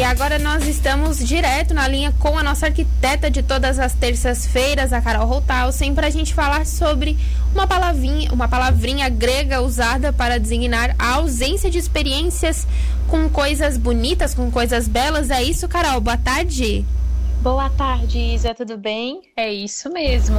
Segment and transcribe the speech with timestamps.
[0.00, 4.94] E agora nós estamos direto na linha com a nossa arquiteta de todas as terças-feiras,
[4.94, 7.18] a Carol Routalsen, para a gente falar sobre
[7.52, 12.66] uma palavrinha, uma palavrinha grega usada para designar a ausência de experiências
[13.08, 15.28] com coisas bonitas, com coisas belas.
[15.28, 16.00] É isso, Carol?
[16.00, 16.82] Boa tarde.
[17.42, 19.20] Boa tarde, Isa, tudo bem?
[19.36, 20.38] É isso mesmo.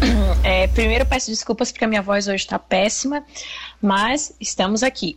[0.42, 3.24] É, primeiro peço desculpas porque a minha voz hoje está péssima,
[3.80, 5.16] mas estamos aqui.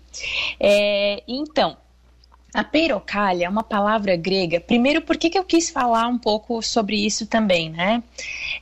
[0.58, 1.76] É, então,
[2.58, 4.60] a peirocalha é uma palavra grega.
[4.60, 8.02] Primeiro, por que, que eu quis falar um pouco sobre isso também, né?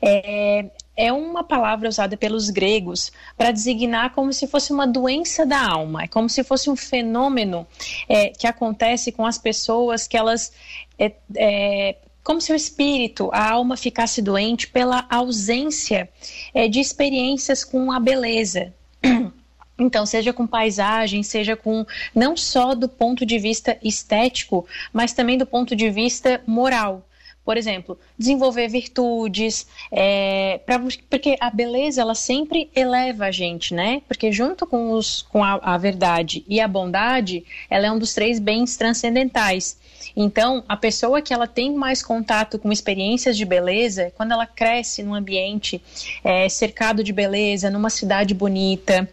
[0.01, 0.65] É,
[0.97, 6.03] é uma palavra usada pelos gregos para designar como se fosse uma doença da alma,
[6.03, 7.65] é como se fosse um fenômeno
[8.09, 10.51] é, que acontece com as pessoas que elas.
[10.99, 16.09] É, é, como se o espírito, a alma ficasse doente pela ausência
[16.53, 18.73] é, de experiências com a beleza.
[19.77, 25.37] Então, seja com paisagem, seja com não só do ponto de vista estético, mas também
[25.37, 27.05] do ponto de vista moral.
[27.45, 34.01] Por exemplo, desenvolver virtudes, é, pra, porque a beleza ela sempre eleva a gente, né?
[34.07, 38.15] Porque junto com, os, com a, a verdade e a bondade, ela é um dos
[38.15, 39.77] três bens transcendentais.
[40.15, 45.03] Então, a pessoa que ela tem mais contato com experiências de beleza, quando ela cresce
[45.03, 45.79] num ambiente
[46.23, 49.07] é, cercado de beleza, numa cidade bonita,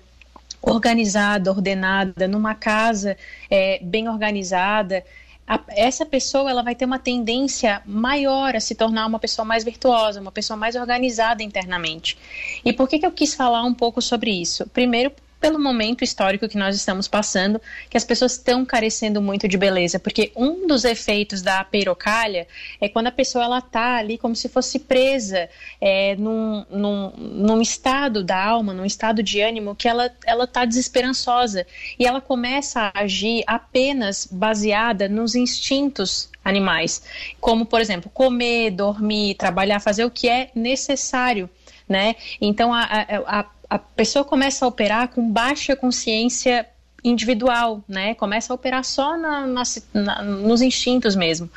[0.63, 3.17] organizada, ordenada, numa casa
[3.51, 5.05] é, bem organizada,
[5.47, 9.65] a, essa pessoa ela vai ter uma tendência maior a se tornar uma pessoa mais
[9.65, 12.17] virtuosa, uma pessoa mais organizada internamente.
[12.65, 14.67] E por que, que eu quis falar um pouco sobre isso?
[14.69, 19.59] Primeiro, pelo momento histórico que nós estamos passando, que as pessoas estão carecendo muito de
[19.59, 22.47] beleza, porque um dos efeitos da peirocalha
[22.81, 27.61] é quando a pessoa ela tá ali como se fosse presa é, num, num, num
[27.61, 31.67] estado da alma, num estado de ânimo que ela ela tá desesperançosa
[31.99, 37.03] e ela começa a agir apenas baseada nos instintos animais,
[37.41, 41.51] como por exemplo comer, dormir, trabalhar, fazer o que é necessário,
[41.89, 42.15] né?
[42.41, 46.69] Então a, a, a a pessoa começa a operar com baixa consciência
[47.03, 48.15] individual, né?
[48.15, 49.63] Começa a operar só na, na,
[49.95, 51.51] na, nos instintos mesmo.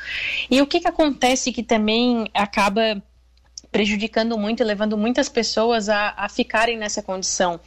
[0.50, 3.02] E o que, que acontece que também acaba
[3.70, 7.60] prejudicando muito e levando muitas pessoas a, a ficarem nessa condição,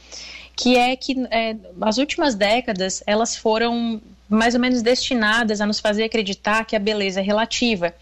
[0.56, 5.80] que é que é, as últimas décadas elas foram mais ou menos destinadas a nos
[5.80, 7.92] fazer acreditar que a beleza é relativa.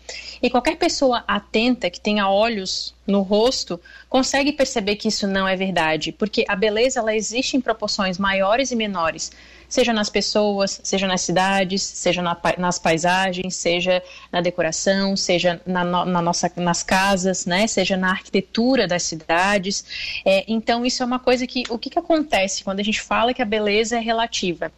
[0.42, 5.56] E qualquer pessoa atenta que tenha olhos no rosto consegue perceber que isso não é
[5.56, 9.32] verdade, porque a beleza ela existe em proporções maiores e menores,
[9.66, 15.82] seja nas pessoas, seja nas cidades, seja na, nas paisagens, seja na decoração, seja na,
[15.84, 20.20] na, nossa, nas casas, né, seja na arquitetura das cidades.
[20.26, 23.32] É, então isso é uma coisa que o que, que acontece quando a gente fala
[23.32, 24.70] que a beleza é relativa?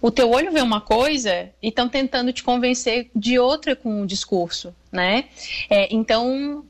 [0.00, 4.06] O teu olho vê uma coisa e estão tentando te convencer de outra com o
[4.06, 5.24] discurso, né?
[5.68, 6.64] É, então,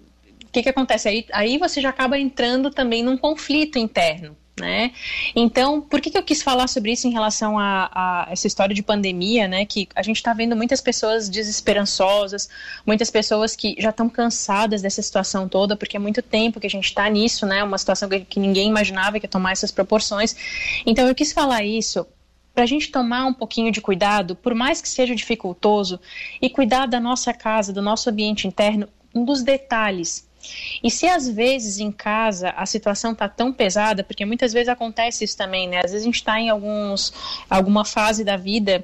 [0.45, 1.09] o que, que acontece?
[1.09, 4.37] Aí, aí você já acaba entrando também num conflito interno.
[4.59, 4.93] Né?
[5.35, 8.75] Então, por que, que eu quis falar sobre isso em relação a, a essa história
[8.75, 9.67] de pandemia, né?
[9.67, 12.49] Que a gente está vendo muitas pessoas desesperançosas,
[12.87, 16.71] muitas pessoas que já estão cansadas dessa situação toda, porque é muito tempo que a
[16.71, 17.63] gente está nisso, né?
[17.63, 20.35] Uma situação que, que ninguém imaginava que ia tomar essas proporções.
[20.87, 22.07] Então, eu quis falar isso
[22.57, 26.01] para a gente tomar um pouquinho de cuidado, por mais que seja dificultoso,
[26.41, 30.27] e cuidar da nossa casa, do nosso ambiente interno, dos detalhes.
[30.83, 35.23] E se às vezes em casa a situação está tão pesada, porque muitas vezes acontece
[35.23, 35.83] isso também, né?
[35.85, 37.13] Às vezes a gente está em alguns,
[37.51, 38.83] alguma fase da vida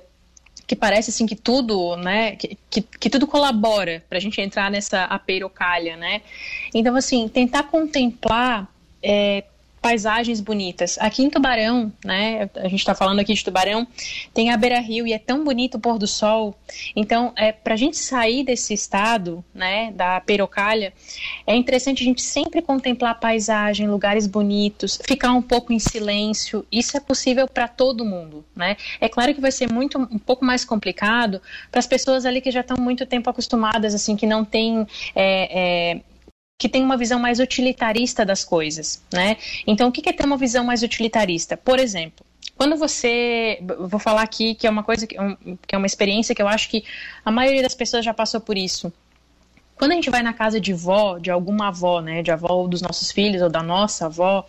[0.66, 4.70] que parece assim que tudo, né, que, que, que tudo colabora para a gente entrar
[4.70, 6.20] nessa apeirocalha, né?
[6.74, 8.68] Então, assim, tentar contemplar
[9.02, 9.44] é,
[9.82, 10.96] paisagens bonitas.
[11.00, 13.86] Aqui em Tubarão, né, a gente está falando aqui de Tubarão,
[14.32, 16.56] tem a Beira Rio e é tão bonito o pôr do sol.
[16.94, 20.92] Então, é, para a gente sair desse estado, né, da perocalha,
[21.44, 26.64] é interessante a gente sempre contemplar a paisagem, lugares bonitos, ficar um pouco em silêncio.
[26.70, 28.76] Isso é possível para todo mundo, né?
[29.00, 32.52] É claro que vai ser muito um pouco mais complicado para as pessoas ali que
[32.52, 36.00] já estão muito tempo acostumadas, assim, que não tem é, é,
[36.62, 39.36] que tem uma visão mais utilitarista das coisas, né?
[39.66, 41.56] Então, o que é ter uma visão mais utilitarista?
[41.56, 42.24] Por exemplo,
[42.56, 46.46] quando você, vou falar aqui que é uma coisa que, é uma experiência que eu
[46.46, 46.84] acho que
[47.24, 48.92] a maioria das pessoas já passou por isso.
[49.74, 52.80] Quando a gente vai na casa de vó, de alguma avó, né, de avó dos
[52.80, 54.46] nossos filhos ou da nossa avó,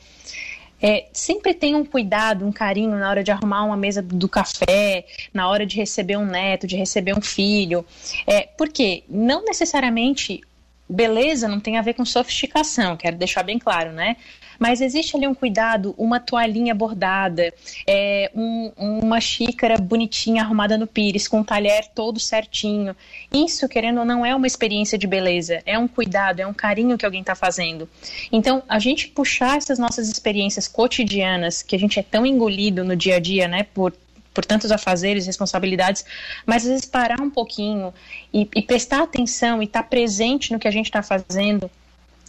[0.80, 5.07] é, sempre tem um cuidado, um carinho na hora de arrumar uma mesa do café,
[5.33, 7.83] na hora de receber um neto, de receber um filho.
[8.27, 10.44] É, porque não necessariamente
[10.89, 14.18] beleza não tem a ver com sofisticação, quero deixar bem claro, né?
[14.59, 17.53] Mas existe ali um cuidado, uma toalhinha bordada,
[17.88, 22.95] é, um, uma xícara bonitinha arrumada no pires, com um talher todo certinho.
[23.33, 26.97] Isso, querendo ou não, é uma experiência de beleza, é um cuidado, é um carinho
[26.97, 27.89] que alguém está fazendo.
[28.31, 32.95] Então, a gente puxar essas nossas experiências cotidianas, que a gente é tão engolido no
[32.95, 33.94] dia a dia, né, por
[34.33, 36.03] por tantos afazeres, responsabilidades,
[36.45, 37.94] mas às vezes parar um pouquinho
[38.33, 41.69] e, e prestar atenção e estar tá presente no que a gente está fazendo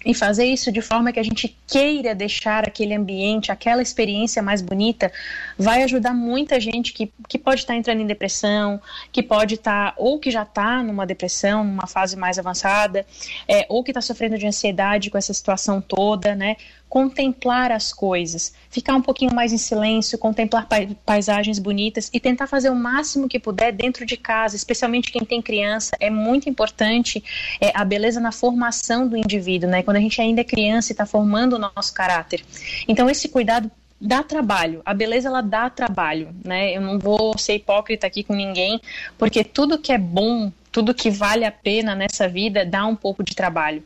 [0.04, 4.60] e fazer isso de forma que a gente queira deixar aquele ambiente, aquela experiência mais
[4.60, 5.10] bonita,
[5.58, 8.80] vai ajudar muita gente que, que pode estar entrando em depressão,
[9.10, 13.06] que pode estar, ou que já está numa depressão, numa fase mais avançada,
[13.48, 16.56] é, ou que está sofrendo de ansiedade com essa situação toda, né?
[16.94, 20.68] Contemplar as coisas, ficar um pouquinho mais em silêncio, contemplar
[21.04, 25.42] paisagens bonitas e tentar fazer o máximo que puder dentro de casa, especialmente quem tem
[25.42, 25.96] criança.
[25.98, 27.20] É muito importante
[27.60, 29.82] é, a beleza na formação do indivíduo, né?
[29.82, 32.44] Quando a gente ainda é criança e está formando o nosso caráter.
[32.86, 33.68] Então, esse cuidado
[34.00, 34.80] dá trabalho.
[34.86, 36.76] A beleza ela dá trabalho, né?
[36.76, 38.80] Eu não vou ser hipócrita aqui com ninguém,
[39.18, 43.22] porque tudo que é bom tudo que vale a pena nessa vida dá um pouco
[43.22, 43.80] de trabalho.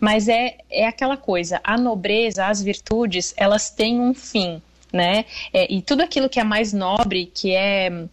[0.00, 4.60] Mas é, é aquela coisa, a nobreza, as virtudes, elas têm um fim,
[4.92, 5.24] né?
[5.52, 8.06] É, e tudo aquilo que é mais nobre, que é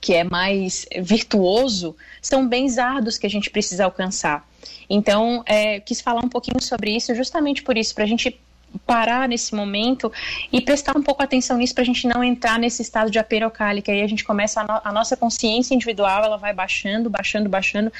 [0.00, 4.48] que é mais virtuoso, são bens árduos que a gente precisa alcançar.
[4.88, 8.38] Então, é, quis falar um pouquinho sobre isso, justamente por isso, para a gente
[8.86, 10.12] parar nesse momento
[10.52, 13.90] e prestar um pouco atenção nisso para a gente não entrar nesse estado de aperocálica.
[13.90, 17.92] Aí a gente começa a, no, a nossa consciência individual, ela vai baixando, baixando, baixando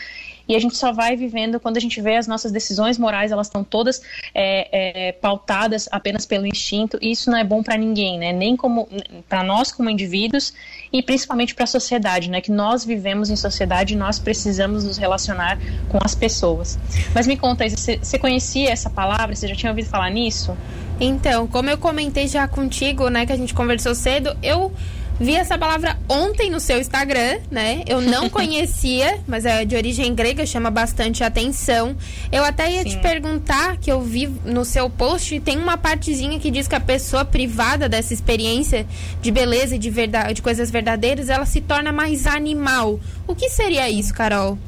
[0.48, 3.46] e a gente só vai vivendo quando a gente vê as nossas decisões morais, elas
[3.46, 4.02] estão todas
[4.34, 8.32] é, é, pautadas apenas pelo instinto, e isso não é bom para ninguém, né?
[8.32, 8.88] Nem como
[9.28, 10.52] para nós como indivíduos
[10.92, 12.40] e principalmente para a sociedade, né?
[12.40, 15.58] Que nós vivemos em sociedade e nós precisamos nos relacionar
[15.88, 16.78] com as pessoas.
[17.14, 19.34] Mas me conta, você, conhecia essa palavra?
[19.34, 20.56] Você já tinha ouvido falar nisso?
[20.98, 24.72] Então, como eu comentei já contigo, né, que a gente conversou cedo, eu
[25.18, 27.82] Vi essa palavra ontem no seu Instagram, né?
[27.86, 31.96] Eu não conhecia, mas é de origem grega, chama bastante atenção.
[32.30, 32.90] Eu até ia Sim.
[32.90, 36.80] te perguntar, que eu vi no seu post, tem uma partezinha que diz que a
[36.80, 38.86] pessoa privada dessa experiência
[39.22, 43.00] de beleza e de, verdade, de coisas verdadeiras, ela se torna mais animal.
[43.26, 44.58] O que seria isso, Carol?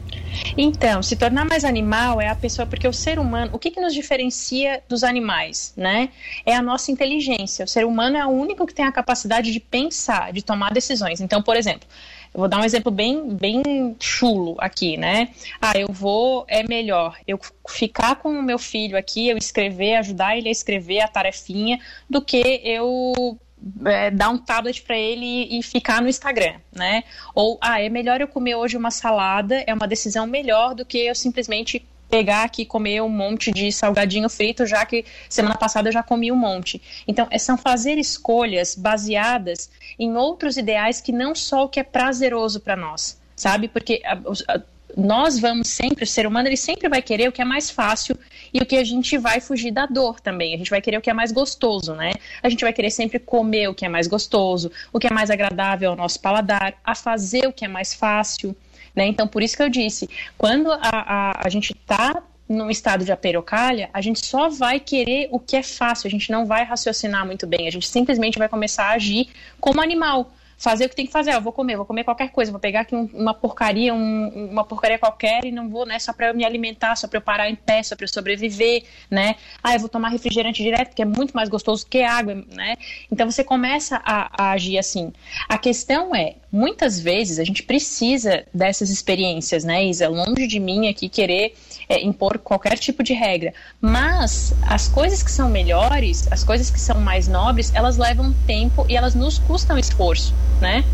[0.56, 3.80] Então, se tornar mais animal é a pessoa, porque o ser humano, o que, que
[3.80, 6.10] nos diferencia dos animais, né?
[6.44, 7.64] É a nossa inteligência.
[7.64, 11.20] O ser humano é o único que tem a capacidade de pensar, de tomar decisões.
[11.20, 11.88] Então, por exemplo,
[12.34, 15.30] eu vou dar um exemplo bem, bem chulo aqui, né?
[15.60, 17.38] Ah, eu vou, é melhor eu
[17.68, 22.20] ficar com o meu filho aqui, eu escrever, ajudar ele a escrever a tarefinha, do
[22.20, 23.38] que eu
[23.84, 27.04] é, dar um tablet para ele e, e, ficar no Instagram, né?
[27.34, 30.98] Ou, ah, é melhor eu comer hoje uma salada, é uma decisão melhor do que
[30.98, 35.88] eu simplesmente pegar aqui e comer um monte de salgadinho frito, já que semana passada
[35.88, 36.80] eu já comi um monte.
[37.06, 41.84] Então, é, são fazer escolhas baseadas em outros ideais que não só o que é
[41.84, 43.68] prazeroso para nós, sabe?
[43.68, 44.14] Porque a,
[44.54, 44.60] a,
[44.96, 48.18] nós vamos sempre, o ser humano ele sempre vai querer o que é mais fácil
[48.52, 50.54] e o que a gente vai fugir da dor também.
[50.54, 52.12] A gente vai querer o que é mais gostoso, né?
[52.42, 55.30] A gente vai querer sempre comer o que é mais gostoso, o que é mais
[55.30, 58.56] agradável ao nosso paladar, a fazer o que é mais fácil,
[58.94, 59.06] né?
[59.06, 63.12] Então, por isso que eu disse, quando a, a, a gente está num estado de
[63.12, 67.26] aperocalha, a gente só vai querer o que é fácil, a gente não vai raciocinar
[67.26, 69.28] muito bem, a gente simplesmente vai começar a agir
[69.60, 71.32] como animal fazer o que tem que fazer.
[71.32, 74.64] Eu vou comer, vou comer qualquer coisa, vou pegar aqui um, uma porcaria, um, uma
[74.64, 77.48] porcaria qualquer e não vou, né, só para eu me alimentar, só para eu parar
[77.48, 79.36] em pé, só para eu sobreviver, né?
[79.62, 82.76] Ah, eu vou tomar refrigerante direto, que é muito mais gostoso que água, né?
[83.10, 85.12] Então você começa a, a agir assim.
[85.48, 90.08] A questão é, muitas vezes a gente precisa dessas experiências, né, Isa?
[90.08, 91.54] Longe de mim aqui querer
[91.88, 93.52] é, impor qualquer tipo de regra.
[93.80, 98.84] Mas as coisas que são melhores, as coisas que são mais nobres, elas levam tempo
[98.88, 100.84] e elas nos custam esforço, né?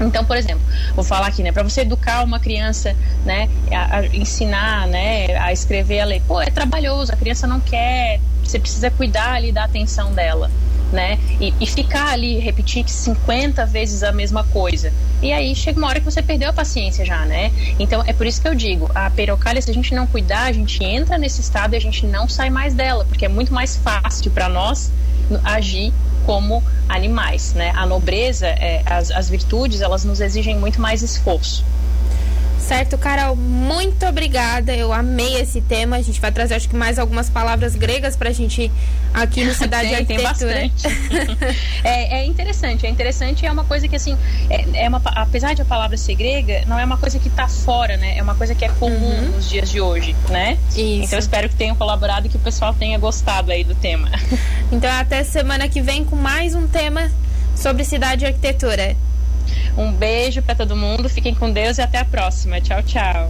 [0.00, 0.62] Então, por exemplo,
[0.94, 2.94] vou falar aqui, né, para você educar uma criança,
[3.24, 7.60] né, a, a ensinar, né, a escrever a ler, pô, é trabalhoso, a criança não
[7.60, 10.50] quer, você precisa cuidar ali da atenção dela
[10.92, 11.18] né?
[11.40, 14.92] E, e, ficar ali, repetir 50 vezes a mesma coisa.
[15.22, 17.50] E aí chega uma hora que você perdeu a paciência já, né?
[17.78, 20.52] Então é por isso que eu digo, a perocalha, se a gente não cuidar, a
[20.52, 23.76] gente entra nesse estado e a gente não sai mais dela, porque é muito mais
[23.76, 24.92] fácil para nós
[25.42, 25.92] agir
[26.24, 27.72] como animais, né?
[27.74, 31.64] A nobreza, é, as, as virtudes, elas nos exigem muito mais esforço.
[32.58, 34.74] Certo, Carol, muito obrigada.
[34.74, 35.96] Eu amei esse tema.
[35.96, 38.70] A gente vai trazer, acho que, mais algumas palavras gregas para a gente
[39.14, 40.54] aqui no Cidade tem, Arquitetura.
[40.54, 41.58] Tem bastante.
[41.84, 43.46] é, é, interessante, é interessante.
[43.46, 44.16] É uma coisa que, assim,
[44.50, 47.46] é, é uma, apesar de a palavra ser grega, não é uma coisa que está
[47.46, 48.16] fora, né?
[48.18, 49.36] É uma coisa que é comum uhum.
[49.36, 50.58] nos dias de hoje, né?
[50.70, 50.80] Isso.
[50.80, 54.10] Então, espero que tenham colaborado e que o pessoal tenha gostado aí do tema.
[54.72, 57.10] Então, até semana que vem com mais um tema
[57.54, 58.96] sobre cidade e arquitetura.
[59.76, 62.60] Um beijo para todo mundo, fiquem com Deus e até a próxima.
[62.60, 63.24] Tchau, tchau.